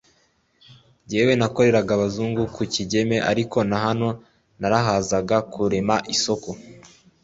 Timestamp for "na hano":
3.69-4.07